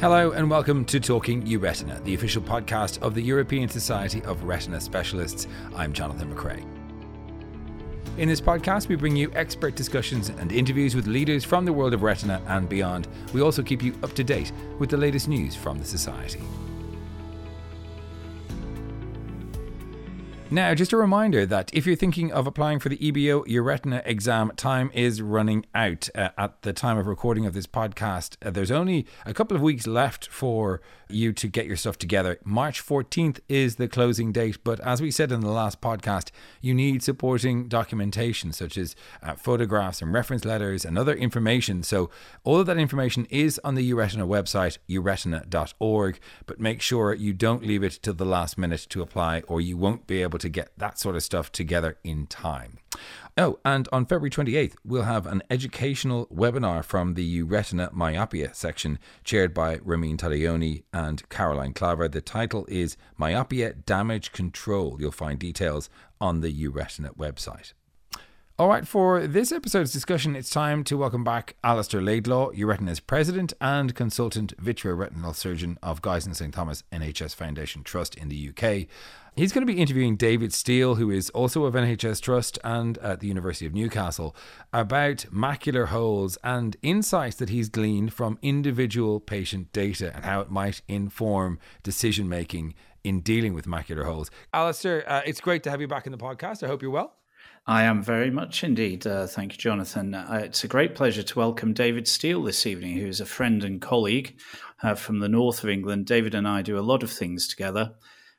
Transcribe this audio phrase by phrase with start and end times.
[0.00, 4.80] Hello and welcome to Talking Euretina, the official podcast of the European Society of Retina
[4.80, 5.48] Specialists.
[5.74, 6.64] I'm Jonathan McCrea.
[8.16, 11.94] In this podcast, we bring you expert discussions and interviews with leaders from the world
[11.94, 13.08] of retina and beyond.
[13.34, 16.42] We also keep you up to date with the latest news from the Society.
[20.50, 24.50] Now, just a reminder that if you're thinking of applying for the EBO Euretina exam,
[24.56, 26.08] time is running out.
[26.14, 29.62] Uh, at the time of recording of this podcast, uh, there's only a couple of
[29.62, 32.38] weeks left for you to get your stuff together.
[32.44, 36.30] March 14th is the closing date, but as we said in the last podcast,
[36.62, 41.82] you need supporting documentation such as uh, photographs and reference letters and other information.
[41.82, 42.08] So,
[42.44, 47.66] all of that information is on the Euretina website, euretina.org, but make sure you don't
[47.66, 50.48] leave it till the last minute to apply or you won't be able able to
[50.48, 52.78] get that sort of stuff together in time.
[53.36, 58.98] Oh, and on February 28th, we'll have an educational webinar from the Retina Myopia section,
[59.24, 62.10] chaired by Ramin Tadayoni and Caroline Klaver.
[62.10, 64.96] The title is Myopia Damage Control.
[65.00, 65.90] You'll find details
[66.20, 67.72] on the Euretina website.
[68.60, 73.52] All right, for this episode's discussion, it's time to welcome back Alistair Laidlaw, Euretina's president
[73.60, 78.88] and consultant vitreoretinal surgeon of Guy's and St Thomas NHS Foundation Trust in the UK.
[79.38, 83.20] He's going to be interviewing David Steel, who is also of NHS Trust and at
[83.20, 84.34] the University of Newcastle,
[84.72, 90.50] about macular holes and insights that he's gleaned from individual patient data and how it
[90.50, 94.28] might inform decision making in dealing with macular holes.
[94.52, 96.64] Alistair, uh, it's great to have you back in the podcast.
[96.64, 97.14] I hope you're well.
[97.64, 99.06] I am very much indeed.
[99.06, 100.16] Uh, thank you, Jonathan.
[100.16, 103.80] Uh, it's a great pleasure to welcome David Steel this evening, who's a friend and
[103.80, 104.36] colleague
[104.82, 106.06] uh, from the north of England.
[106.06, 107.92] David and I do a lot of things together,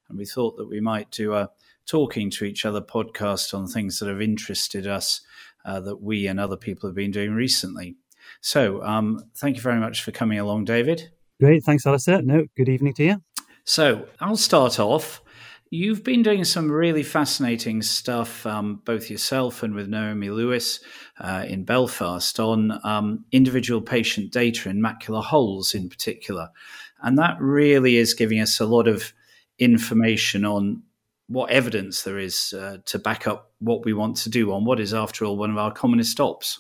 [0.09, 1.49] and we thought that we might do a
[1.85, 5.21] talking to each other podcast on things that have interested us
[5.65, 7.95] uh, that we and other people have been doing recently.
[8.41, 11.09] So, um, thank you very much for coming along, David.
[11.39, 11.63] Great.
[11.63, 12.21] Thanks, Alistair.
[12.21, 13.23] No, good evening to you.
[13.63, 15.21] So, I'll start off.
[15.71, 20.79] You've been doing some really fascinating stuff, um, both yourself and with Noemi Lois
[21.19, 26.49] uh, in Belfast, on um, individual patient data in macular holes in particular.
[27.03, 29.13] And that really is giving us a lot of
[29.59, 30.83] information on
[31.27, 34.79] what evidence there is uh, to back up what we want to do on what
[34.79, 36.59] is, after all, one of our commonest ops.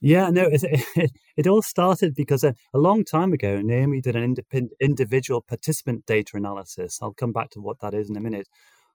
[0.00, 4.14] Yeah, no, it, it, it all started because a, a, long time ago, Noemi did
[4.14, 4.36] an
[4.80, 6.98] individual participant data analysis.
[7.00, 8.48] I'll come back to what that is in a minute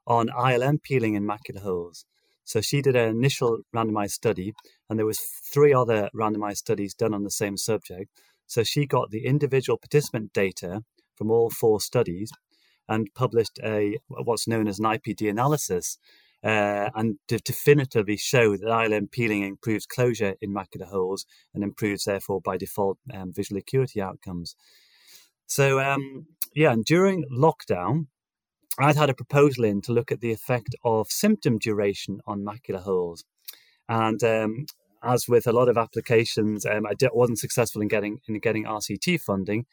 [0.05, 2.05] on ILM peeling in macular holes.
[2.43, 4.53] So she did an initial randomized study,
[4.89, 8.11] and there was three other randomized studies done on the same subject.
[8.45, 10.81] So she got the individual participant data
[11.15, 12.31] from all four studies
[12.91, 15.97] and published a what's known as an IPD analysis
[16.43, 22.03] uh, and to definitively show that ILM peeling improves closure in macular holes and improves,
[22.05, 24.55] therefore, by default, um, visual acuity outcomes.
[25.45, 26.25] So, um,
[26.55, 28.07] yeah, and during lockdown,
[28.79, 32.81] I'd had a proposal in to look at the effect of symptom duration on macular
[32.81, 33.23] holes.
[33.87, 34.65] And um,
[35.03, 39.21] as with a lot of applications, um, I wasn't successful in getting in getting RCT
[39.21, 39.65] funding.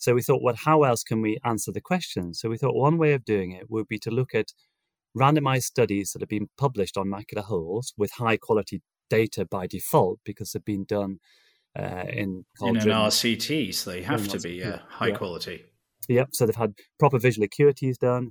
[0.00, 2.32] So we thought, well, how else can we answer the question?
[2.32, 4.52] So we thought one way of doing it would be to look at
[5.16, 10.18] randomized studies that have been published on macular holes with high quality data by default
[10.24, 11.18] because they've been done
[11.78, 15.16] uh, in in an RCT, so they have to be uh, high yeah.
[15.16, 15.64] quality.
[16.08, 16.28] Yep.
[16.32, 18.30] So they've had proper visual acuities done.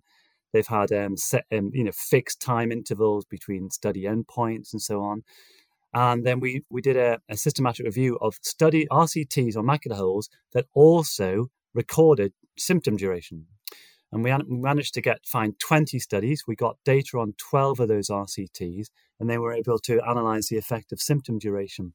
[0.52, 5.02] They've had um, set, um, you know fixed time intervals between study endpoints and so
[5.02, 5.22] on.
[5.94, 10.30] And then we we did a, a systematic review of study RCTs on macular holes
[10.54, 13.48] that also recorded symptom duration
[14.12, 16.44] and we managed to get find 20 studies.
[16.48, 18.88] We got data on 12 of those RCTs,
[19.20, 21.94] and then we were able to analyze the effect of symptom duration.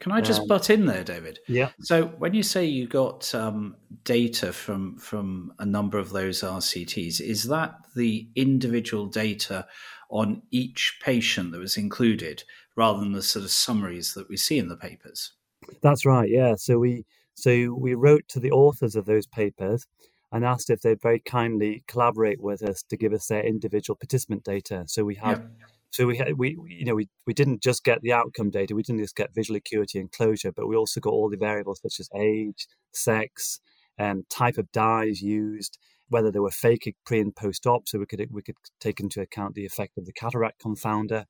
[0.00, 1.38] Can I just um, butt in there, David?
[1.48, 1.70] Yeah.
[1.80, 7.20] So when you say you got um, data from from a number of those RCTs,
[7.20, 9.66] is that the individual data
[10.10, 12.42] on each patient that was included,
[12.76, 15.32] rather than the sort of summaries that we see in the papers?
[15.80, 16.28] That's right.
[16.28, 16.56] Yeah.
[16.56, 19.86] So we so we wrote to the authors of those papers
[20.32, 24.44] and asked if they'd very kindly collaborate with us to give us their individual participant
[24.44, 24.84] data.
[24.86, 25.38] So we had.
[25.38, 25.66] Yeah.
[25.90, 28.74] So we, had, we, you know, we, we didn't just get the outcome data.
[28.74, 31.80] We didn't just get visual acuity and closure, but we also got all the variables
[31.82, 33.60] such as age, sex,
[33.96, 35.78] um, type of dyes used,
[36.08, 37.88] whether they were phakic pre and post op.
[37.88, 41.26] So we could we could take into account the effect of the cataract confounder,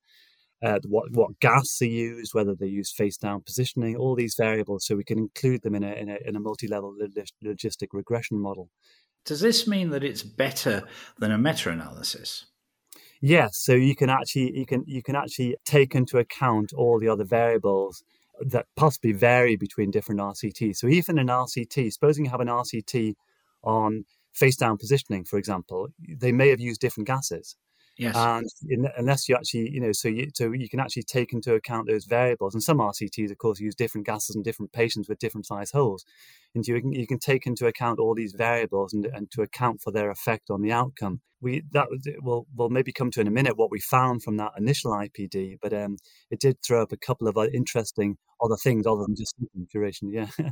[0.63, 4.85] uh, what what gas they used, whether they use face down positioning, all these variables,
[4.85, 6.95] so we can include them in a in a, in a multi level
[7.43, 8.69] logistic regression model.
[9.25, 10.83] Does this mean that it's better
[11.19, 12.45] than a meta analysis?
[13.21, 17.09] Yes, so you can actually you can you can actually take into account all the
[17.09, 18.03] other variables
[18.39, 20.77] that possibly vary between different RCTs.
[20.77, 23.15] So even an RCT, supposing you have an RCT
[23.63, 27.55] on face down positioning, for example, they may have used different gases.
[27.97, 28.15] Yes.
[28.15, 31.53] And in, unless you actually, you know, so you so you can actually take into
[31.53, 32.53] account those variables.
[32.53, 36.05] And some RCTs, of course, use different gases and different patients with different size holes.
[36.55, 39.81] And you can you can take into account all these variables and, and to account
[39.81, 41.21] for their effect on the outcome.
[41.41, 41.87] We that
[42.23, 45.57] will will maybe come to in a minute what we found from that initial IPD,
[45.61, 45.97] but um,
[46.31, 49.35] it did throw up a couple of interesting other things other than just
[49.71, 50.09] duration.
[50.11, 50.27] Yeah.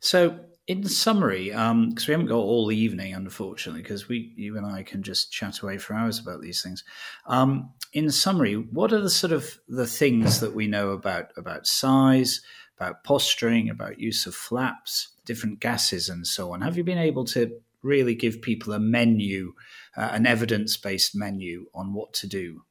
[0.00, 4.56] so in summary, because um, we haven't got all the evening, unfortunately, because we, you
[4.56, 6.84] and I, can just chat away for hours about these things.
[7.26, 11.66] Um, in summary, what are the sort of the things that we know about about
[11.66, 12.40] size,
[12.82, 16.60] about posturing, about use of flaps, different gases, and so on?
[16.62, 19.52] Have you been able to really give people a menu,
[19.96, 22.62] uh, an evidence based menu on what to do?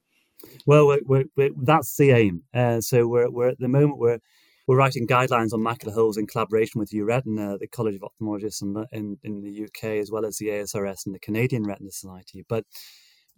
[0.65, 2.43] Well, we're, we're, we're, that's the aim.
[2.53, 4.19] Uh, so we're, at the moment we're
[4.67, 8.85] we're writing guidelines on macular holes in collaboration with EURetina, the College of Ophthalmologists in,
[8.91, 12.45] in, in the UK, as well as the ASRS and the Canadian Retina Society.
[12.47, 12.65] But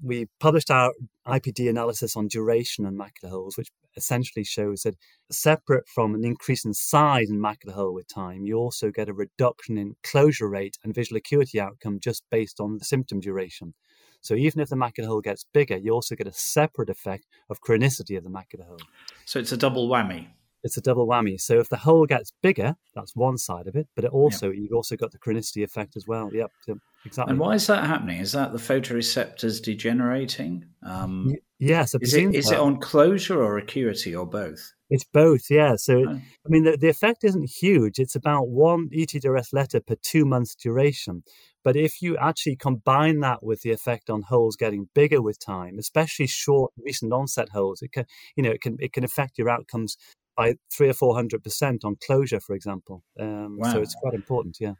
[0.03, 0.93] we published our
[1.25, 4.95] IPD analysis on duration and macular holes, which essentially shows that
[5.31, 9.13] separate from an increase in size in macular hole with time, you also get a
[9.13, 13.73] reduction in closure rate and visual acuity outcome just based on the symptom duration.
[14.21, 17.61] So even if the macular hole gets bigger, you also get a separate effect of
[17.61, 18.81] chronicity of the macular hole.
[19.25, 20.27] So it's a double whammy
[20.63, 21.39] it's a double whammy.
[21.39, 24.57] So if the hole gets bigger, that's one side of it, but it also yep.
[24.57, 26.29] you've also got the chronicity effect as well.
[26.33, 27.31] Yep, yep, exactly.
[27.31, 28.19] And why is that happening?
[28.19, 30.65] Is that the photoreceptors degenerating?
[30.85, 34.73] Um, yes, is, it, is it on closure or acuity or both?
[34.89, 35.75] It's both, yeah.
[35.75, 36.13] So, oh.
[36.13, 37.97] I mean, the, the effect isn't huge.
[37.97, 41.23] It's about one ETDRS letter per two months duration.
[41.63, 45.79] But if you actually combine that with the effect on holes getting bigger with time,
[45.79, 48.05] especially short recent onset holes, it can,
[48.35, 49.97] you know, it can it can affect your outcomes
[50.35, 53.01] by three or four hundred percent on closure, for example.
[53.17, 53.71] Um, wow.
[53.71, 54.73] So it's quite important, yeah.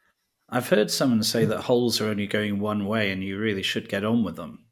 [0.53, 3.89] I've heard someone say that holes are only going one way, and you really should
[3.89, 4.65] get on with them.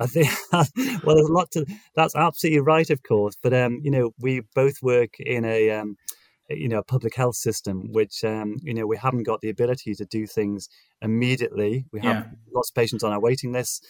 [0.00, 0.64] I think well,
[1.14, 1.66] there's a lot to.
[1.94, 3.36] That's absolutely right, of course.
[3.42, 5.96] But um, you know, we both work in a um,
[6.48, 9.94] you know a public health system, which um, you know we haven't got the ability
[9.94, 10.68] to do things
[11.02, 11.84] immediately.
[11.92, 12.30] We have yeah.
[12.54, 13.86] lots of patients on our waiting list.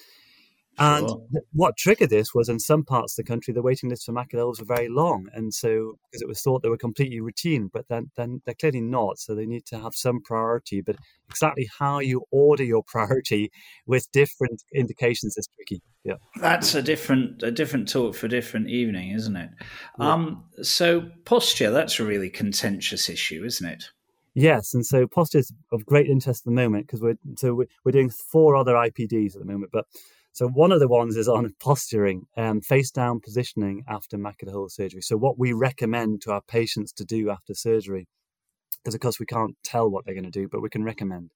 [0.79, 1.27] And sure.
[1.53, 4.47] what triggered this was in some parts of the country, the waiting lists for macular
[4.47, 5.29] were very long.
[5.33, 8.81] And so, because it was thought they were completely routine, but then, then they're clearly
[8.81, 9.19] not.
[9.19, 10.81] So they need to have some priority.
[10.81, 10.97] But
[11.29, 13.51] exactly how you order your priority
[13.87, 15.83] with different indications is tricky.
[16.03, 16.17] Yeah.
[16.41, 19.51] That's a different, a different talk for different evening, isn't it?
[19.99, 20.13] Yeah.
[20.13, 23.85] Um, so posture, that's a really contentious issue, isn't it?
[24.35, 27.55] Yes, and so posture is of great interest at the moment because we're so
[27.85, 29.87] we're doing four other IPDs at the moment, but
[30.35, 34.69] so one of the ones is on posturing, um, face down positioning after macular hole
[34.69, 35.01] surgery.
[35.01, 38.09] So what we recommend to our patients to do after surgery,
[38.83, 41.31] because of course we can't tell what they're going to do, but we can recommend.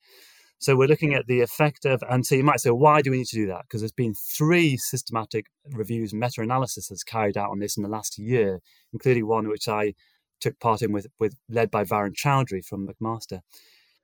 [0.59, 3.19] So we're looking at the effect of, and so you might say, why do we
[3.19, 3.62] need to do that?
[3.62, 8.19] Because there's been three systematic reviews, meta-analysis has carried out on this in the last
[8.19, 8.59] year,
[8.93, 9.95] including one which I
[10.41, 13.43] took part in with, with led by Varun Chaudhary from McMaster.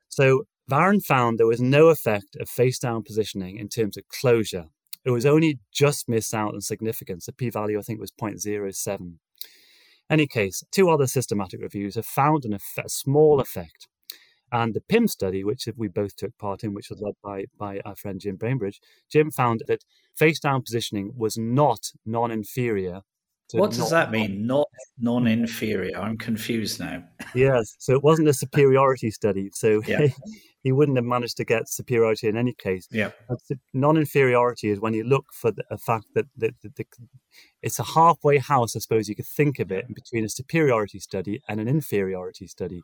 [0.08, 4.66] So Varun found there was no effect of face down positioning in terms of closure
[5.04, 7.26] it was only just missed out on significance.
[7.26, 9.14] The p value, I think, was 0.07.
[10.10, 13.88] Any case, two other systematic reviews have found an effect, a small effect.
[14.52, 17.80] And the PIM study, which we both took part in, which was led by, by
[17.84, 19.84] our friend Jim Bainbridge, Jim found that
[20.16, 23.00] face down positioning was not non inferior
[23.52, 24.46] what does that mean?
[24.46, 25.96] Not non-inferior.
[25.98, 27.04] I'm confused now.
[27.34, 29.50] yes, so it wasn't a superiority study.
[29.52, 30.08] So yeah.
[30.62, 32.88] he wouldn't have managed to get superiority in any case.
[32.90, 33.10] Yeah.
[33.72, 36.86] Non-inferiority is when you look for the, a fact that the, the, the,
[37.62, 41.42] it's a halfway house, I suppose you could think of it, between a superiority study
[41.48, 42.82] and an inferiority study,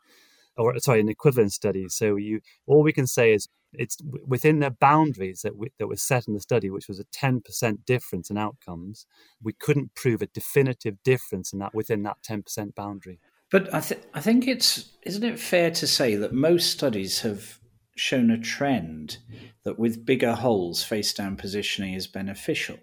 [0.57, 1.88] or sorry, an equivalent study.
[1.88, 3.97] So you all we can say is it's
[4.27, 7.85] within the boundaries that we, that were set in the study, which was a 10%
[7.85, 9.07] difference in outcomes.
[9.43, 13.21] We couldn't prove a definitive difference in that within that 10% boundary.
[13.50, 17.59] But I, th- I think it's isn't it fair to say that most studies have
[17.97, 19.19] shown a trend
[19.65, 22.79] that with bigger holes, face down positioning is beneficial.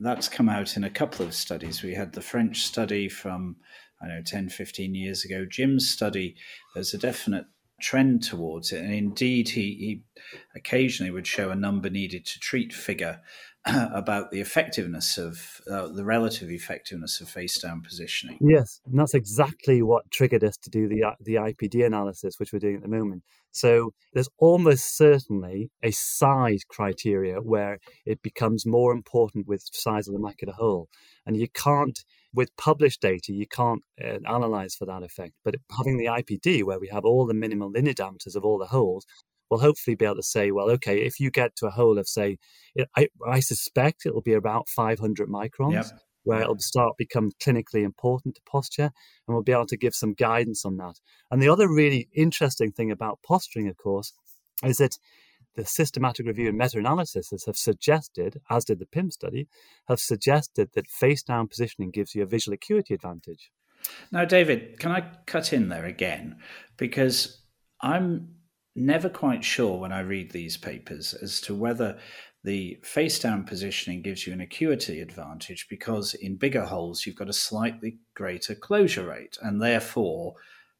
[0.00, 1.82] That's come out in a couple of studies.
[1.82, 3.56] We had the French study from,
[4.00, 6.36] I know, 10, 15 years ago, Jim's study.
[6.74, 7.46] There's a definite
[7.80, 8.82] trend towards it.
[8.82, 10.02] And indeed, he, he
[10.54, 13.20] occasionally would show a number needed to treat figure.
[13.92, 18.38] about the effectiveness of uh, the relative effectiveness of face down positioning.
[18.40, 22.52] Yes, and that's exactly what triggered us to do the uh, the IPD analysis, which
[22.52, 23.24] we're doing at the moment.
[23.50, 30.14] So there's almost certainly a size criteria where it becomes more important with size of
[30.14, 30.88] the macular hole,
[31.26, 31.98] and you can't
[32.34, 35.34] with published data you can't uh, analyze for that effect.
[35.44, 38.66] But having the IPD, where we have all the minimal linear diameters of all the
[38.66, 39.06] holes,
[39.50, 42.08] we'll hopefully be able to say, well, okay, if you get to a hole of,
[42.08, 42.38] say,
[42.96, 45.72] I, I suspect it'll be about 500 microns.
[45.72, 45.86] Yep.
[46.24, 48.90] Where it'll start become clinically important to posture,
[49.26, 50.96] and we'll be able to give some guidance on that.
[51.30, 54.12] And the other really interesting thing about posturing, of course,
[54.62, 54.98] is that
[55.58, 59.48] the systematic review and meta-analysis have suggested, as did the PIM study,
[59.88, 63.50] have suggested that face-down positioning gives you a visual acuity advantage.
[64.12, 66.36] Now, David, can I cut in there again?
[66.76, 67.42] Because
[67.80, 68.36] I'm
[68.76, 71.98] never quite sure when I read these papers as to whether
[72.44, 77.28] the face down positioning gives you an acuity advantage because in bigger holes you've got
[77.28, 80.34] a slightly greater closure rate, and therefore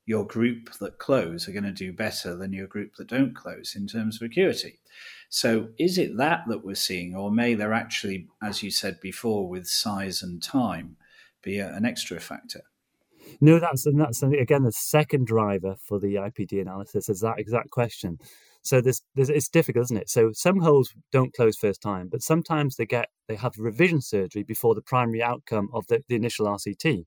[0.08, 3.76] your group that close are going to do better than your group that don't close
[3.76, 4.80] in terms of acuity.
[5.28, 9.46] So, is it that that we're seeing, or may there actually, as you said before,
[9.46, 10.96] with size and time,
[11.42, 12.62] be an extra factor?
[13.42, 17.68] No, that's and that's again the second driver for the IPD analysis is that exact
[17.68, 18.18] question.
[18.62, 20.08] So this, this it's difficult, isn't it?
[20.08, 24.42] So some holes don't close first time, but sometimes they get they have revision surgery
[24.42, 27.04] before the primary outcome of the, the initial RCT.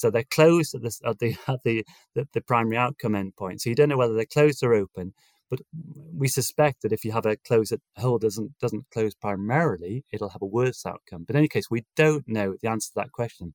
[0.00, 3.60] So they're closed at, this, at, the, at the, the, the primary outcome endpoint.
[3.60, 5.14] So you don't know whether they're closed or open.
[5.50, 5.60] But
[6.14, 10.28] we suspect that if you have a close that hole doesn't doesn't close primarily, it'll
[10.28, 11.24] have a worse outcome.
[11.24, 13.54] But in any case, we don't know the answer to that question.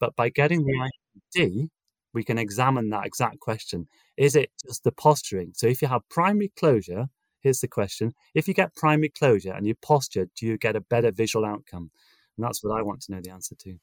[0.00, 0.90] But by getting the
[1.36, 1.68] ID,
[2.14, 3.88] we can examine that exact question.
[4.16, 5.52] Is it just the posturing?
[5.54, 7.08] So if you have primary closure,
[7.40, 8.14] here's the question.
[8.34, 11.90] If you get primary closure and you posture, do you get a better visual outcome?
[12.36, 13.78] And that's what I want to know the answer to.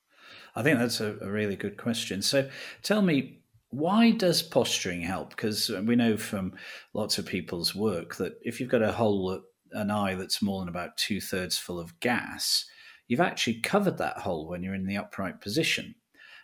[0.56, 2.22] I think that's a, a really good question.
[2.22, 2.50] So
[2.84, 5.30] tell me, why does posturing help?
[5.30, 6.54] Because uh, we know from
[6.94, 9.40] lots of people's work that if you've got a hole, uh,
[9.72, 12.66] an eye that's more than about two thirds full of gas,
[13.08, 15.96] you've actually covered that hole when you're in the upright position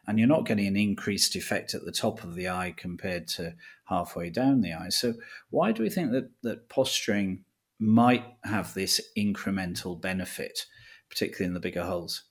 [0.07, 3.53] and you're not getting an increased effect at the top of the eye compared to
[3.89, 4.89] halfway down the eye.
[4.89, 5.15] So,
[5.49, 7.43] why do we think that, that posturing
[7.77, 10.65] might have this incremental benefit,
[11.09, 12.23] particularly in the bigger holes?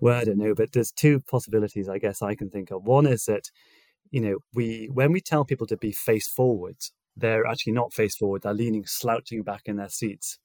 [0.00, 2.84] Well, I don't know, but there's two possibilities I guess I can think of.
[2.84, 3.50] One is that,
[4.10, 6.76] you know, we when we tell people to be face forward,
[7.16, 10.38] they're actually not face forward, they're leaning, slouching back in their seats.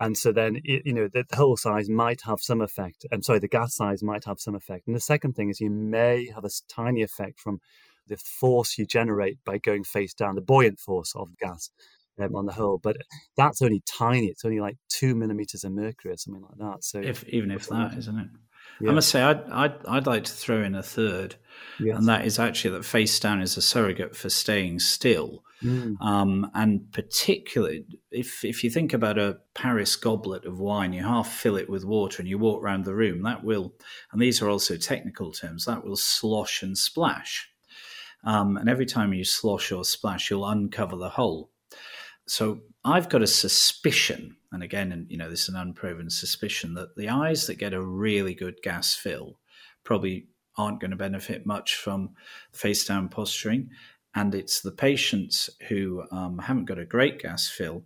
[0.00, 3.48] And so then you know the, hole size might have some effect i'm sorry the
[3.48, 4.86] gas size might have some effect.
[4.86, 7.60] And the second thing is you may have a tiny effect from
[8.06, 11.70] the force you generate by going face down the buoyant force of gas
[12.18, 12.96] um, on the hole but
[13.36, 16.98] that's only tiny it's only like two millimeters of mercury or something like that so
[16.98, 18.28] if even if that isn't it
[18.80, 18.90] yeah.
[18.90, 21.36] I must say, I'd, I'd, I'd like to throw in a third,
[21.78, 21.96] yes.
[21.96, 25.44] and that is actually that face down is a surrogate for staying still.
[25.62, 26.00] Mm.
[26.00, 31.30] Um, and particularly, if, if you think about a Paris goblet of wine, you half
[31.30, 33.74] fill it with water and you walk around the room, that will,
[34.10, 37.50] and these are also technical terms, that will slosh and splash.
[38.24, 41.50] Um, and every time you slosh or splash, you'll uncover the hole.
[42.30, 46.74] So I've got a suspicion, and again, and you know, this is an unproven suspicion
[46.74, 49.40] that the eyes that get a really good gas fill
[49.82, 52.10] probably aren't going to benefit much from
[52.52, 53.70] face down posturing.
[54.14, 57.82] And it's the patients who um, haven't got a great gas fill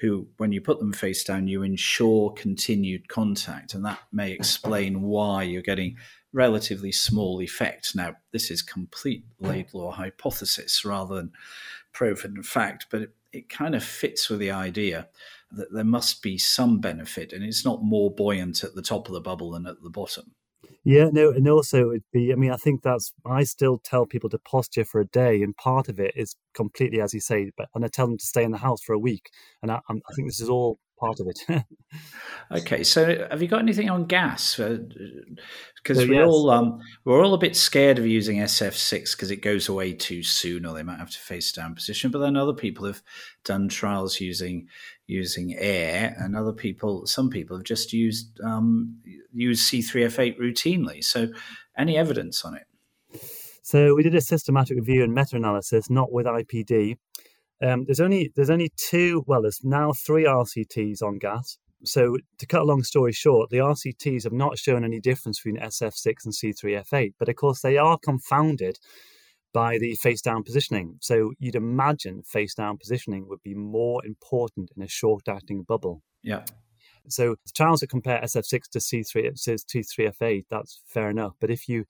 [0.00, 3.72] who, when you put them face down, you ensure continued contact.
[3.72, 5.96] And that may explain why you're getting
[6.34, 7.96] relatively small effect.
[7.96, 11.32] Now, this is complete Laidlaw hypothesis rather than
[11.94, 15.08] proven fact, but it, it kind of fits with the idea
[15.52, 19.14] that there must be some benefit and it's not more buoyant at the top of
[19.14, 20.32] the bubble than at the bottom.
[20.84, 22.32] Yeah, no, and also it'd be.
[22.32, 23.12] I mean, I think that's.
[23.24, 27.00] I still tell people to posture for a day, and part of it is completely,
[27.00, 27.50] as you say.
[27.56, 29.30] But and I tell them to stay in the house for a week,
[29.62, 31.64] and I, I think this is all part of it.
[32.52, 34.56] okay, so have you got anything on gas?
[34.56, 36.26] Because uh, we're yes.
[36.26, 40.22] all um, we're all a bit scared of using SF6 because it goes away too
[40.22, 42.10] soon, or they might have to face down position.
[42.10, 43.02] But then other people have
[43.44, 44.68] done trials using
[45.06, 48.98] using air, and other people, some people have just used um,
[49.32, 51.04] used C3F8 routinely.
[51.04, 51.28] So,
[51.76, 52.66] any evidence on it?
[53.66, 56.98] So we did a systematic review and meta-analysis, not with IPD,
[57.62, 59.24] um, there's only there's only two.
[59.26, 61.58] Well, there's now three RCTs on gas.
[61.84, 65.62] So to cut a long story short, the RCTs have not shown any difference between
[65.62, 68.78] SF6 and C3F8, but of course they are confounded
[69.52, 70.96] by the face down positioning.
[71.00, 76.02] So you'd imagine face down positioning would be more important in a short acting bubble.
[76.22, 76.44] Yeah.
[77.08, 81.34] So trials that compare SF6 to C3, it says T3F8, that's fair enough.
[81.40, 81.84] But if you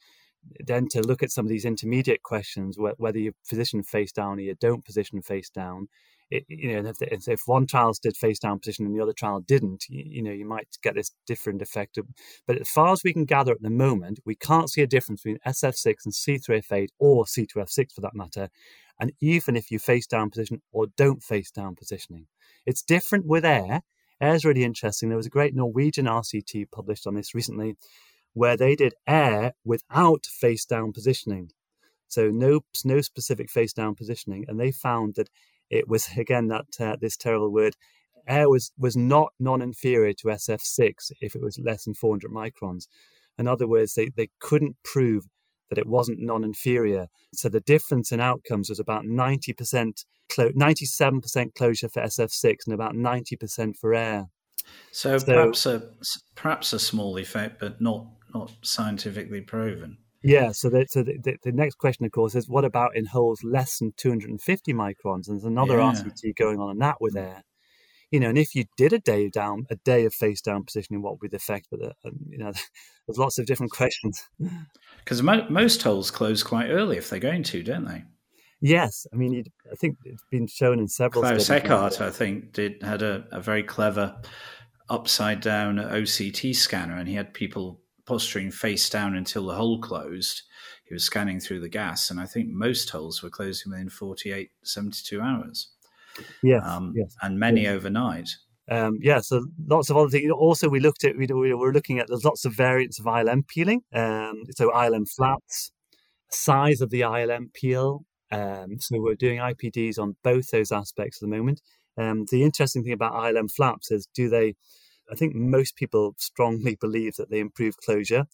[0.65, 4.43] then to look at some of these intermediate questions, whether you position face down or
[4.43, 5.89] you don't position face down,
[6.31, 9.41] it, you know, if, if one trial did face down position and the other trial
[9.41, 11.99] didn't, you, you, know, you might get this different effect.
[12.47, 15.23] But as far as we can gather at the moment, we can't see a difference
[15.23, 18.49] between SF6 and C3F8 or C2F6 for that matter.
[18.99, 22.27] And even if you face down position or don't face down positioning,
[22.65, 23.83] it's different with air.
[24.21, 25.09] Air is really interesting.
[25.09, 27.77] There was a great Norwegian RCT published on this recently
[28.37, 31.51] where they did air without face down positioning.
[32.07, 34.45] So no, no specific face down positioning.
[34.47, 35.31] And they found that
[35.71, 37.77] it was again that uh, this terrible word
[38.29, 42.89] air was was not non-inferior to SF6 if it was less than 400 microns.
[43.39, 45.25] In other words, they, they couldn't prove
[45.71, 47.07] that it wasn't non-inferior.
[47.35, 52.95] So the difference in outcomes was about 90%, clo- 97% closure for SF6 and about
[52.95, 54.27] 90% for air.
[54.91, 55.83] So, so perhaps a
[56.35, 58.07] perhaps a small effect, but not
[58.39, 59.99] not scientifically proven.
[60.23, 63.07] Yeah, so, the, so the, the, the, next question, of course, is what about in
[63.07, 65.29] holes less than 250 microns?
[65.29, 65.93] And there's another yeah.
[65.93, 67.45] RCT going on in that with air.
[68.11, 71.03] You know, and if you did a day down, a day of face down positioning,
[71.03, 71.69] what would be the effect?
[71.71, 72.53] But uh, you know,
[73.07, 74.23] there's lots of different questions.
[75.05, 78.03] Because mo- most holes close quite early if they're going to, don't they?
[78.61, 81.23] Yes, I mean, I think it's been shown in several.
[81.23, 84.21] Claus Eckardt, I think, did had a, a very clever
[84.89, 90.43] upside down OCT scanner, and he had people posturing face down until the hole closed.
[90.85, 94.51] He was scanning through the gas, and I think most holes were closing within 48,
[94.63, 95.71] 72 hours.
[96.43, 97.15] Yes, um, yes.
[97.23, 97.73] and many yes.
[97.73, 98.29] overnight.
[98.71, 100.31] Um, yeah, so lots of other things.
[100.33, 103.47] Also, we looked at we, we were looking at there's lots of variants of ILM
[103.47, 103.83] peeling.
[103.95, 105.73] Um, so ILM flaps,
[106.31, 108.05] size of the ILM peel.
[108.33, 111.61] Um, so we're doing IPDs on both those aspects at the moment.
[111.99, 114.55] Um, the interesting thing about ILM flaps is do they
[115.11, 118.27] I think most people strongly believe that they improve closure,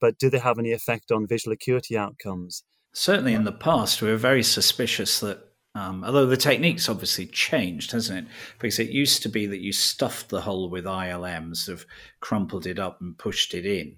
[0.00, 2.64] but do they have any effect on visual acuity outcomes?
[2.92, 5.38] Certainly, in the past, we were very suspicious that,
[5.74, 8.32] um, although the technique's obviously changed, hasn't it?
[8.58, 11.86] Because it used to be that you stuffed the hole with ILMs, of
[12.20, 13.96] crumpled it up and pushed it in.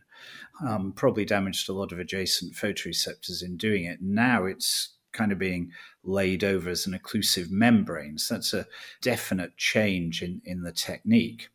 [0.66, 4.02] Um, probably damaged a lot of adjacent photoreceptors in doing it.
[4.02, 5.70] Now it's kind of being
[6.02, 8.18] laid over as an occlusive membrane.
[8.18, 8.66] So that's a
[9.00, 11.48] definite change in, in the technique.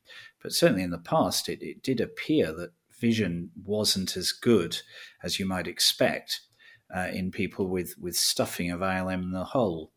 [0.46, 2.70] But certainly in the past, it, it did appear that
[3.02, 4.78] vision wasn't as good
[5.24, 6.42] as you might expect
[6.96, 9.92] uh, in people with, with stuffing of ILM in the hole.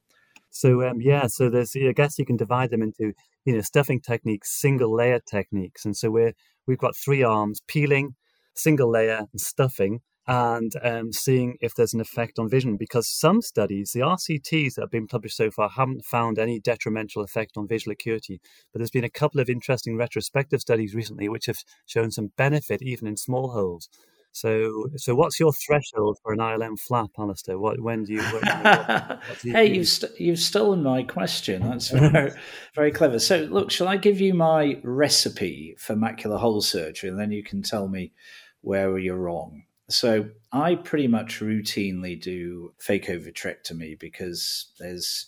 [0.49, 3.13] So um, yeah, so there's I guess you can divide them into
[3.45, 6.33] you know stuffing techniques, single layer techniques, and so we're
[6.67, 8.15] we've got three arms: peeling,
[8.55, 12.77] single layer, and stuffing and um, seeing if there's an effect on vision.
[12.77, 17.25] Because some studies, the RCTs that have been published so far, haven't found any detrimental
[17.25, 18.41] effect on visual acuity.
[18.73, 22.83] But there's been a couple of interesting retrospective studies recently which have shown some benefit
[22.83, 23.89] even in small holes.
[24.33, 27.59] So, so what's your threshold for an ILM flap, Alistair?
[27.59, 28.23] What when do you?
[28.23, 31.69] What, what, do you hey, you've st- you've stolen my question.
[31.69, 32.33] That's very,
[32.75, 33.19] very clever.
[33.19, 37.43] So, look, shall I give you my recipe for macular hole surgery, and then you
[37.43, 38.13] can tell me
[38.61, 39.65] where you're wrong.
[39.91, 45.27] So I pretty much routinely do phaco-vitrectomy because there's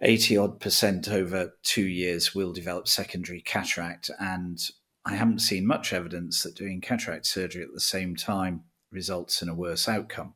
[0.00, 4.10] 80 odd percent over two years will develop secondary cataract.
[4.18, 4.58] And
[5.04, 9.48] I haven't seen much evidence that doing cataract surgery at the same time results in
[9.48, 10.34] a worse outcome.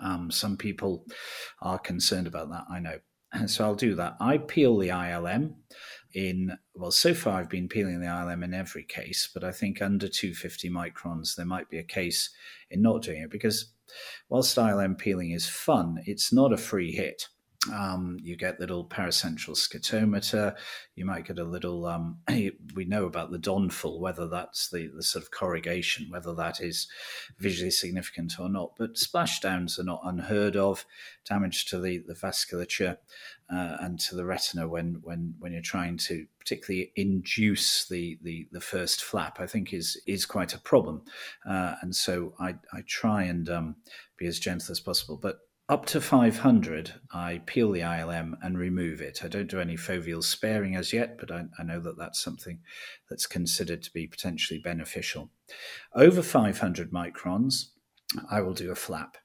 [0.00, 1.04] Um, some people
[1.60, 2.98] are concerned about that, I know.
[3.46, 4.16] So I'll do that.
[4.20, 5.54] I peel the ILM
[6.14, 9.80] in, well, so far I've been peeling the ILM in every case, but I think
[9.80, 12.30] under 250 microns, there might be a case
[12.70, 13.72] in not doing it because
[14.28, 17.28] whilst ILM peeling is fun, it's not a free hit.
[17.70, 20.56] Um, you get little paracentral scotomata.
[20.96, 21.86] You might get a little.
[21.86, 26.60] Um, we know about the DONFL, whether that's the, the sort of corrugation, whether that
[26.60, 26.88] is
[27.38, 28.72] visually significant or not.
[28.76, 30.84] But splashdowns are not unheard of.
[31.24, 32.98] Damage to the the vasculature
[33.48, 38.48] uh, and to the retina when when when you're trying to particularly induce the the,
[38.50, 41.02] the first flap, I think is is quite a problem.
[41.48, 43.76] Uh, and so I I try and um,
[44.16, 45.40] be as gentle as possible, but
[45.72, 49.24] up to 500, I peel the ILM and remove it.
[49.24, 52.58] I don't do any foveal sparing as yet, but I, I, know that that's something
[53.08, 55.30] that's considered to be potentially beneficial.
[55.94, 57.68] Over 500 microns,
[58.30, 59.16] I will do a flap.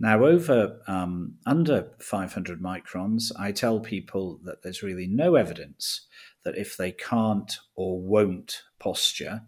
[0.00, 6.06] Now, over um, under 500 microns, I tell people that there's really no evidence
[6.42, 9.42] that if they can't or won't posture,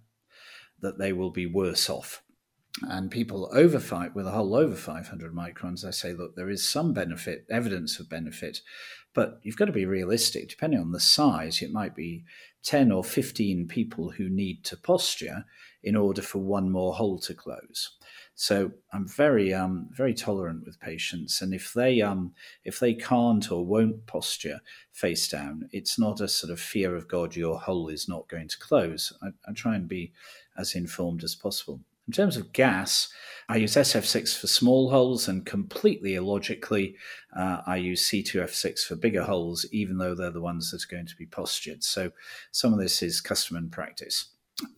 [0.80, 2.22] that they will be worse off
[2.82, 6.66] and people over five with a hole over 500 microns i say look there is
[6.66, 8.60] some benefit evidence of benefit
[9.14, 12.24] but you've got to be realistic depending on the size it might be
[12.64, 15.44] 10 or 15 people who need to posture
[15.82, 17.96] in order for one more hole to close.
[18.34, 23.50] So I'm very um, very tolerant with patients, and if they um, if they can't
[23.50, 24.60] or won't posture
[24.92, 28.48] face down, it's not a sort of fear of God your hole is not going
[28.48, 29.12] to close.
[29.22, 30.12] I, I try and be
[30.56, 31.80] as informed as possible.
[32.08, 33.08] In terms of gas,
[33.50, 36.96] I use SF6 for small holes, and completely illogically,
[37.36, 41.06] uh, I use C2F6 for bigger holes, even though they're the ones that are going
[41.06, 41.84] to be postured.
[41.84, 42.10] So
[42.50, 44.30] some of this is custom and practice.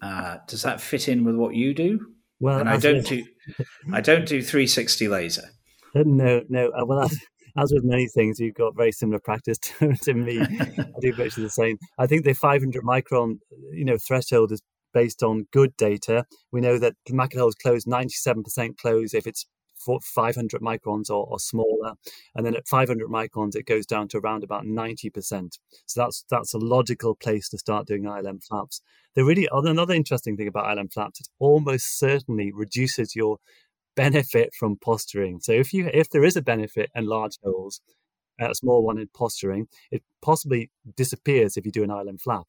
[0.02, 2.14] Uh, does that fit in with what you do?
[2.40, 3.24] Well, and I don't do
[3.92, 5.50] I don't do 360 laser.
[5.94, 6.68] Uh, no, no.
[6.68, 7.18] Uh, well, as,
[7.56, 10.40] as with many things, you've got very similar practice to, to me.
[10.40, 11.78] I do virtually the same.
[11.98, 13.38] I think the 500 micron,
[13.72, 14.62] you know, threshold is
[14.92, 16.24] based on good data.
[16.52, 19.46] We know that Mackett holes close 97% close if it's
[19.80, 21.94] 500 microns or, or, smaller,
[22.34, 25.58] and then at 500 microns it goes down to around about 90%.
[25.86, 28.82] So that's that's a logical place to start doing ILM flaps.
[29.14, 33.38] The really another interesting thing about ILM flaps, it almost certainly reduces your
[33.96, 35.40] benefit from posturing.
[35.40, 37.80] So if you if there is a benefit in large holes,
[38.38, 42.46] a small one in posturing, it possibly disappears if you do an ILM flap.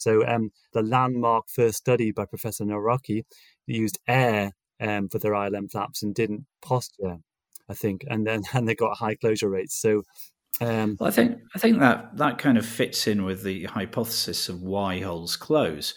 [0.00, 3.24] So um, the landmark first study by Professor Nawrocki
[3.66, 7.18] used air um, for their ILM flaps and didn't posture,
[7.68, 9.80] I think, and then and they got high closure rates.
[9.80, 10.02] So
[10.60, 14.48] um, well, I think I think that that kind of fits in with the hypothesis
[14.48, 15.94] of why holes close,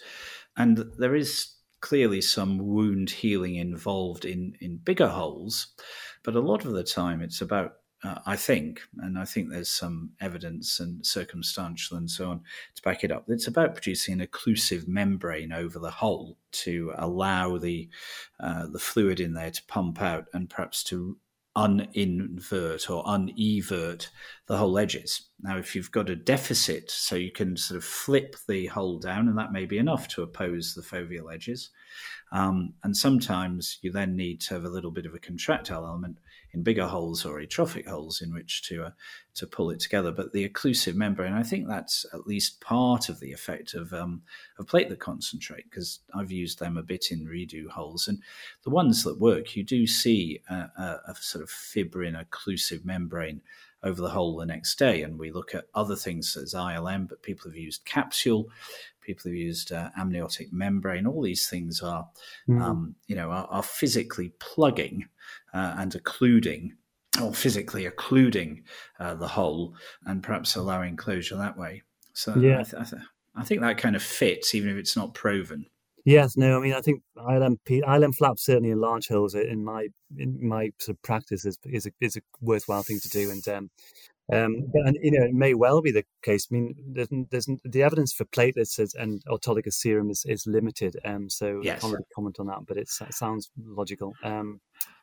[0.56, 5.74] and there is clearly some wound healing involved in in bigger holes,
[6.22, 7.72] but a lot of the time it's about
[8.04, 12.42] uh, I think, and I think there's some evidence and circumstantial and so on
[12.74, 13.24] to back it up.
[13.28, 17.88] It's about producing an occlusive membrane over the hole to allow the
[18.38, 21.16] uh, the fluid in there to pump out and perhaps to
[21.56, 24.08] uninvert or unevert
[24.46, 25.28] the whole edges.
[25.40, 29.28] Now, if you've got a deficit, so you can sort of flip the hole down,
[29.28, 31.70] and that may be enough to oppose the foveal edges.
[32.32, 36.18] Um, and sometimes you then need to have a little bit of a contractile element
[36.54, 38.90] in bigger holes or atrophic holes in which to uh,
[39.34, 40.12] to pull it together.
[40.12, 44.22] But the occlusive membrane, I think that's at least part of the effect of um,
[44.58, 48.18] of platelet concentrate because I've used them a bit in redo holes, and
[48.62, 53.40] the ones that work, you do see a, a, a sort of fibrin occlusive membrane
[53.84, 55.02] over the hole the next day.
[55.02, 58.48] And we look at other things as ILM, but people have used capsule,
[59.02, 61.06] people have used uh, amniotic membrane.
[61.06, 62.08] All these things are,
[62.48, 62.60] mm.
[62.60, 65.06] um, you know, are, are physically plugging
[65.52, 66.76] uh, and occluding
[67.22, 68.64] or physically occluding
[68.98, 69.74] uh, the hole
[70.06, 71.82] and perhaps allowing closure that way.
[72.12, 72.60] So yeah.
[72.60, 73.02] I, th- I, th-
[73.36, 75.66] I, think that kind of fits, even if it's not proven.
[76.04, 79.88] Yes, no, I mean, I think ILM, ILM flaps certainly in large holes in my
[80.18, 83.48] in my sort of practice is is a, is a worthwhile thing to do, and
[83.48, 83.70] um,
[84.32, 86.48] um, but and, you know, it may well be the case.
[86.50, 90.96] I mean, there's, there's the evidence for platelets is, and autologous serum is, is limited.
[91.04, 91.78] Um, so yes.
[91.78, 94.14] I can't really comment on that, but it sounds logical.
[94.22, 94.60] Um,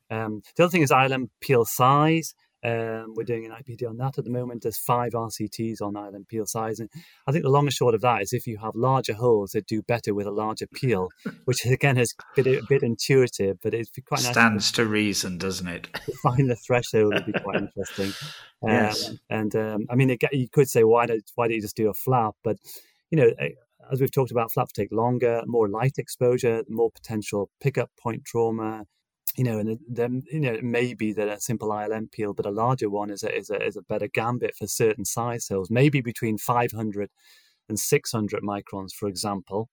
[0.10, 2.34] um, the other thing is ILM peel size.
[2.64, 4.64] Um, we're doing an IPD on that at the moment.
[4.64, 6.80] There's five RCTs on ILM peel size.
[6.80, 6.90] And
[7.26, 9.62] I think the long and short of that is if you have larger holes, they
[9.62, 11.10] do better with a larger peel,
[11.46, 15.38] which again is a bit, a bit intuitive, but it's quite nice Stands to reason,
[15.38, 15.88] doesn't it?
[16.24, 18.14] find the threshold would be quite interesting.
[18.66, 19.10] yes.
[19.10, 21.90] Um, and um, I mean, you could say, why, don't, why don't you just do
[21.90, 22.36] a flap?
[22.44, 22.58] But,
[23.10, 23.50] you know, eh,
[23.92, 28.86] as we've talked about, flaps take longer, more light exposure, more potential pickup point trauma
[29.38, 32.46] you know, and then you know it may be that a simple ILM peel, but
[32.46, 35.70] a larger one is a is a is a better gambit for certain size cells.
[35.70, 37.10] Maybe between 500
[37.70, 39.70] and 600 microns, for example.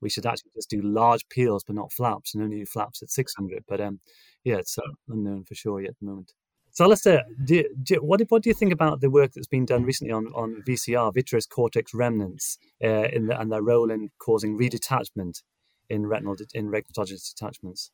[0.00, 3.10] We should actually just do large peels, but not flaps, and only do flaps at
[3.10, 3.64] 600.
[3.66, 3.98] But um,
[4.44, 6.32] yeah, it's uh, unknown for sure yet at the moment.
[6.70, 9.82] So, Alistair, do, do, what, what do you think about the work that's been done
[9.82, 14.56] recently on, on VCR, vitreous cortex remnants, uh, in the, and their role in causing
[14.56, 15.42] redetachment
[15.90, 17.90] in retinal in retinoschisis detachments?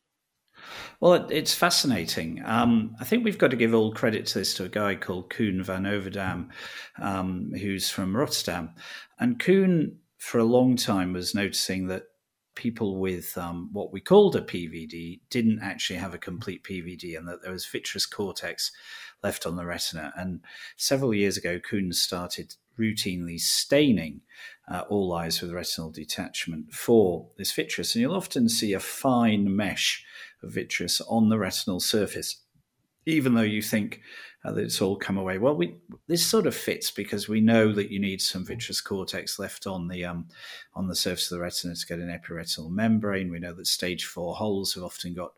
[1.00, 2.42] Well, it's fascinating.
[2.44, 5.30] Um, I think we've got to give all credit to this to a guy called
[5.30, 6.50] Koen van Overdam,
[7.00, 8.70] um, who's from Rotterdam.
[9.18, 12.04] And Koen, for a long time, was noticing that
[12.54, 17.26] people with um, what we called a PVD didn't actually have a complete PVD and
[17.28, 18.70] that there was vitreous cortex
[19.22, 20.12] left on the retina.
[20.16, 20.40] And
[20.76, 24.20] several years ago, Koen started routinely staining
[24.68, 27.94] uh, all eyes with retinal detachment for this vitreous.
[27.94, 30.04] And you'll often see a fine mesh
[30.52, 32.42] vitreous on the retinal surface,
[33.06, 34.00] even though you think
[34.44, 35.38] uh, that it's all come away.
[35.38, 35.76] Well, we
[36.06, 39.88] this sort of fits because we know that you need some vitreous cortex left on
[39.88, 40.28] the um,
[40.74, 43.30] on the surface of the retina to get an epiretinal membrane.
[43.30, 45.32] We know that stage four holes have often got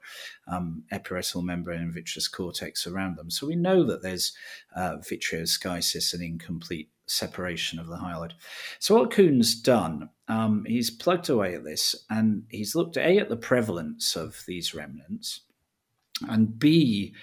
[0.49, 4.33] um, epiretinal membrane and vitreous cortex around them, so we know that there's
[4.75, 8.33] uh, vitreoschisis and incomplete separation of the hyaloid.
[8.79, 13.29] So what Koen's done, um, he's plugged away at this and he's looked a at
[13.29, 15.41] the prevalence of these remnants,
[16.29, 17.15] and b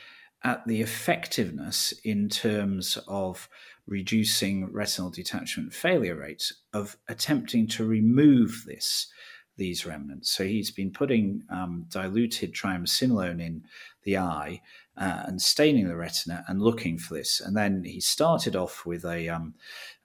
[0.44, 3.50] at the effectiveness in terms of
[3.88, 9.08] reducing retinal detachment failure rates of attempting to remove this
[9.56, 10.32] these remnants.
[10.32, 13.64] So he's been putting um, diluted triamcinolone in
[14.04, 14.62] the eye
[14.98, 17.40] uh, and staining the retina and looking for this.
[17.40, 19.56] And then he started off with a um,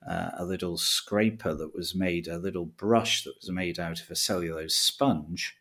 [0.07, 4.11] uh, a little scraper that was made, a little brush that was made out of
[4.11, 5.57] a cellulose sponge.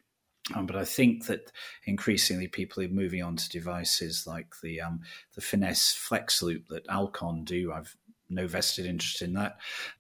[0.55, 1.51] Um, but I think that
[1.85, 5.01] increasingly people are moving on to devices like the um,
[5.35, 7.73] the Finesse Flex Loop that Alcon do.
[7.73, 7.97] I've
[8.29, 9.57] no vested interest in that.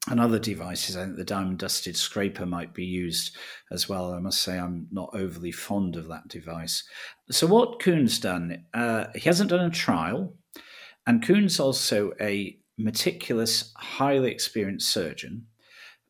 [0.09, 3.35] And other devices, I think the diamond dusted scraper might be used
[3.71, 4.13] as well.
[4.13, 6.83] I must say, I'm not overly fond of that device.
[7.31, 10.35] So, what Koen's done, uh, he hasn't done a trial,
[11.05, 15.47] and Koen's also a meticulous, highly experienced surgeon,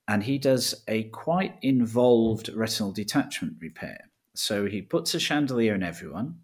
[0.07, 4.09] and he does a quite involved retinal detachment repair.
[4.33, 6.39] So, he puts a chandelier in everyone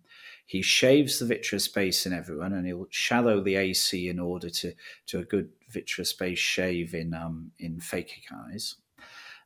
[0.45, 4.73] he shaves the vitreous base in everyone, and he'll shallow the AC in order to
[5.07, 8.75] to a good vitreous base shave in um, in phakic eyes.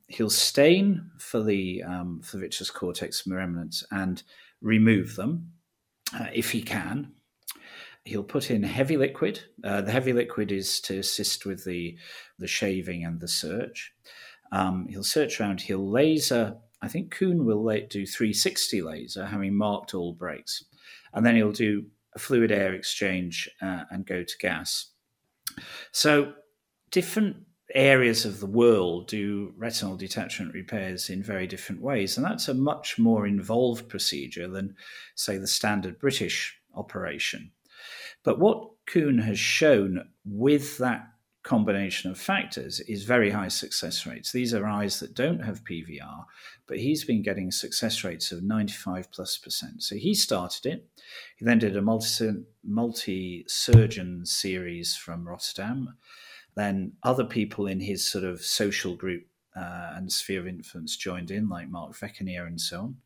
[0.07, 4.23] He'll stain for the um, for vitreous cortex remnants and
[4.62, 5.51] remove them
[6.13, 7.12] uh, if he can.
[8.03, 9.41] He'll put in heavy liquid.
[9.63, 11.97] Uh, the heavy liquid is to assist with the
[12.39, 13.93] the shaving and the search.
[14.51, 15.62] Um, he'll search around.
[15.62, 16.57] He'll laser.
[16.81, 20.63] I think Koen will do 360 laser, having marked all breaks
[21.17, 21.84] and then he'll do
[22.15, 24.91] a fluid air exchange uh, and go to gas.
[25.91, 26.34] So,
[26.91, 27.38] different
[27.73, 32.53] areas of the world do retinal detachment repairs in very different ways, and that's a
[32.53, 34.75] much more involved procedure than,
[35.15, 37.51] say, the standard British operation.
[38.23, 41.08] But what Koen has shown with that
[41.47, 44.33] combination of factors is very high success rates.
[44.33, 46.25] These are eyes that don't have PVR,
[46.67, 49.81] but he's been getting success rates of 95 plus percent.
[49.81, 50.89] So he started it.
[51.38, 55.95] He then did a multi surgeon series from Rotterdam.
[56.55, 59.23] Then other people in his sort of social group
[59.55, 62.97] uh, and sphere of influence joined in, like Marc Veckeneer and so on.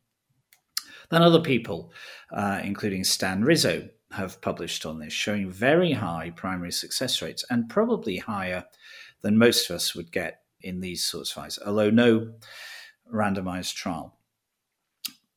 [1.10, 1.92] Then other people,
[2.32, 7.68] uh, including Stan Rizzo, have published on this, showing very high primary success rates and
[7.68, 8.64] probably higher
[9.22, 12.32] than most of us would get in these sorts of eyes, although no
[13.12, 14.16] randomized trial.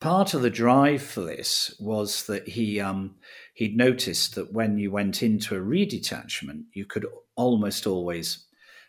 [0.00, 3.16] Part of the drive for this was that he um,
[3.54, 8.44] he'd noticed that when you went into a redetachment, you could almost always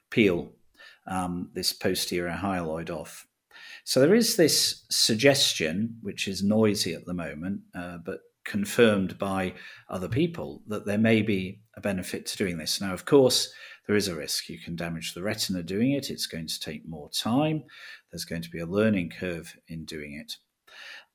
[0.09, 0.51] peel
[1.07, 3.25] um, this posterior hyaloid off.
[3.85, 9.53] So there is this suggestion, which is noisy at the moment, uh, but confirmed by
[9.89, 12.81] other people that there may be a benefit to doing this.
[12.81, 13.53] Now, of course,
[13.85, 14.49] there is a risk.
[14.49, 16.09] You can damage the retina doing it.
[16.09, 17.63] It's going to take more time.
[18.11, 20.33] There's going to be a learning curve in doing it.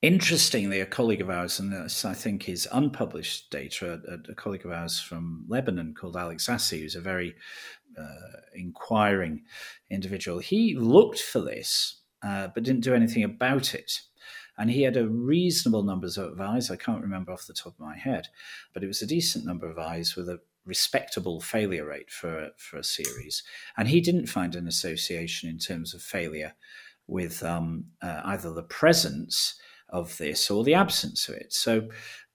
[0.00, 4.64] Interestingly, a colleague of ours, and this I think is unpublished data, a, a colleague
[4.64, 7.34] of ours from Lebanon called Alex Assi, who's a very
[7.98, 9.42] uh, inquiring
[9.90, 14.00] individual, he looked for this uh, but didn't do anything about it
[14.58, 16.70] and he had a reasonable numbers of eyes.
[16.70, 18.28] I can't remember off the top of my head,
[18.72, 22.78] but it was a decent number of eyes with a respectable failure rate for for
[22.78, 23.42] a series,
[23.76, 26.54] and he didn't find an association in terms of failure
[27.06, 29.54] with um, uh, either the presence
[29.88, 31.52] of this or the absence of it.
[31.52, 31.88] So.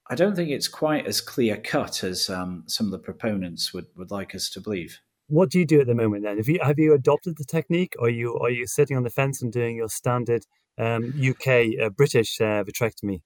[0.10, 3.88] I don't think it's quite as clear cut as um, some of the proponents would,
[3.98, 5.02] would like us to believe.
[5.28, 6.38] What do you do at the moment then?
[6.38, 9.10] Have you have you adopted the technique, or are you are you sitting on the
[9.10, 10.46] fence and doing your standard
[10.78, 13.22] um, UK uh, British uh, vitrectomy.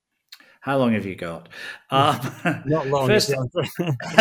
[0.61, 1.49] How long have you got?
[1.89, 3.07] Um, Not long.
[3.07, 3.33] First,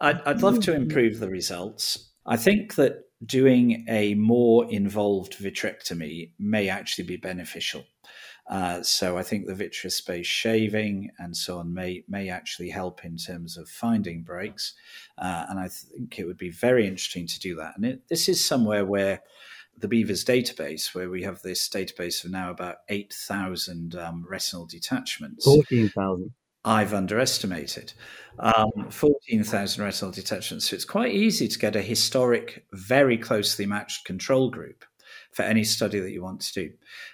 [0.00, 2.10] I'd, I'd love to improve the results.
[2.26, 7.84] I think that doing a more involved vitrectomy may actually be beneficial.
[8.48, 13.04] Uh, so I think the vitreous base shaving and so on may may actually help
[13.04, 14.74] in terms of finding breaks,
[15.16, 17.76] uh, and I think it would be very interesting to do that.
[17.76, 19.22] And it, this is somewhere where
[19.82, 25.44] the BEAVRS database, where we have this database of now about 8,000 um, retinal detachments.
[25.44, 26.32] 14,000.
[26.64, 27.92] I've underestimated.
[28.38, 30.70] Um, 14,000 retinal detachments.
[30.70, 34.84] So it's quite easy to get a historic, very closely matched control group
[35.32, 36.70] for any study that you want to do.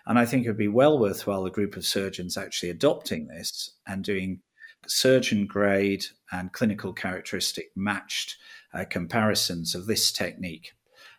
[0.06, 3.76] And I think it would be well worthwhile a group of surgeons actually adopting this
[3.86, 4.40] and doing
[4.86, 8.36] surgeon grade and clinical characteristic matched
[8.74, 10.72] uh, comparisons of this technique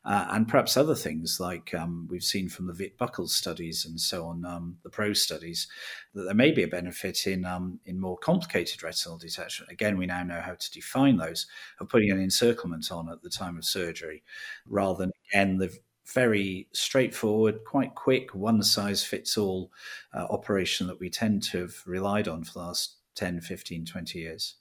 [0.06, 4.00] uh, and perhaps other things like um, we've seen from the Witt Buchholz studies and
[4.00, 5.68] so on, um, the PRO studies,
[6.14, 9.72] that there may be a benefit in um, in more complicated retinal detachment.
[9.72, 11.48] Again, we now know how to define those
[11.80, 14.24] of putting an encirclement on at the time of surgery,
[14.66, 15.78] rather than again the
[16.14, 19.72] very straightforward, quite quick, one size fits all
[20.14, 24.20] uh, operation that we tend to have relied on for the last 10, 15, 20
[24.20, 24.56] years.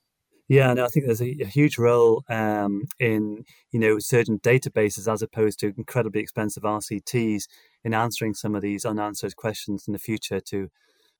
[0.48, 5.11] Yeah, and I think there's a, a huge role um, in you know surgeon databases
[5.12, 7.42] as opposed to incredibly expensive RCTs
[7.84, 10.68] in answering some of these unanswered questions in the future to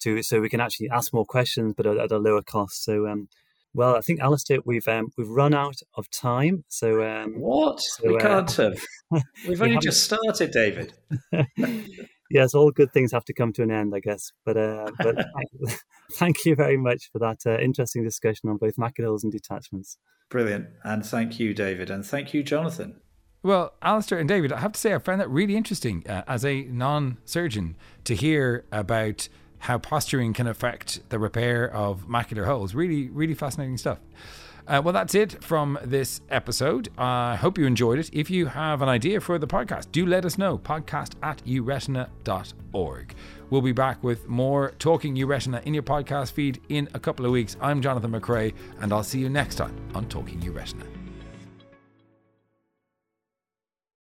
[0.01, 2.83] to so we can actually ask more questions but at, at a lower cost.
[2.85, 3.29] So um,
[3.75, 6.65] well, I think Alistair, we've um, we've run out of time.
[6.69, 8.81] So um, what so, we uh, can't have.
[9.47, 10.93] We've only just started, David.
[12.31, 14.33] yes, all good things have to come to an end, I guess.
[14.45, 15.17] But uh, but
[16.15, 19.99] thank you very much for that uh, interesting discussion on both macular holes and detachments.
[20.31, 23.01] Brilliant, and thank you, David, and thank you, Jonathan.
[23.43, 26.45] Well, Alistair and David, I have to say I found that really interesting uh, as
[26.45, 29.29] a non-surgeon to hear about
[29.61, 32.75] how posturing can affect the repair of macular holes.
[32.75, 33.99] Really, really fascinating stuff.
[34.69, 36.91] Uh, well, that's it from this episode.
[36.99, 38.11] I hope you enjoyed it.
[38.13, 40.59] If you have an idea for the podcast, do let us know.
[40.59, 43.15] Podcast at euretina.org.
[43.49, 47.33] We'll be back with more Talking Euretina in your podcast feed in a couple of
[47.33, 47.57] weeks.
[47.63, 50.98] I'm Jonathan McCrea, and I'll see you next time on Talking Euretina.